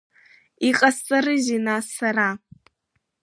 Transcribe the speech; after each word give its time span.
Иҟасҵарызеи 0.67 1.59
нас 1.65 1.85
сара? 1.97 2.27